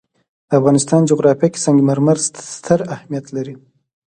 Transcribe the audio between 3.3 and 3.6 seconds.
لري.